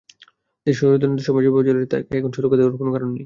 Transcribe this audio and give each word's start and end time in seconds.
দেশে 0.67 0.77
স্বৈরতন্ত্রের 0.79 1.25
সময় 1.27 1.43
যেভাবে 1.45 1.67
চলেছে, 1.69 1.87
তাকে 1.93 2.13
এখন 2.17 2.31
সুরক্ষা 2.35 2.57
দেওয়ার 2.57 2.79
কোনো 2.79 2.91
কারণ 2.91 3.07
নেই। 3.07 3.19